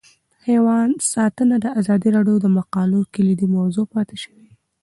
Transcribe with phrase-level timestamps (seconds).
[0.47, 4.47] حیوان ساتنه د ازادي راډیو د مقالو کلیدي موضوع پاتې شوی.